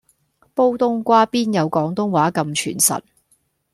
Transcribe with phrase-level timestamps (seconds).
[0.55, 3.03] 煲東瓜邊有廣東話咁傳神